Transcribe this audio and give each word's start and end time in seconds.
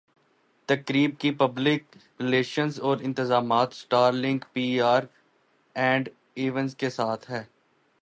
تقریب 0.69 1.11
کی 1.19 1.31
پبلک 1.39 1.97
ریلشنزاورانتظامات 2.19 3.73
Star 3.73 4.13
Link 4.13 4.45
P 4.53 4.65
R 4.81 5.03
and 5.75 6.09
events 6.35 6.75
کے 6.75 6.89
تھے 7.17 7.41